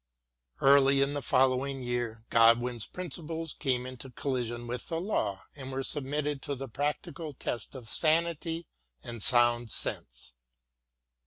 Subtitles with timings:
[0.61, 5.83] Early in the following year Godwin's principles came into collision with the law and were
[5.83, 8.65] sub mitted to the practical test of sanity
[9.03, 9.71] and sound 8o WILLIAM GODWIN AND
[10.07, 10.33] sense.